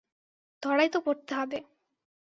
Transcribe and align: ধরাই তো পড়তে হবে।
ধরাই 0.63 0.89
তো 0.89 0.99
পড়তে 1.01 1.33
হবে। 1.35 1.57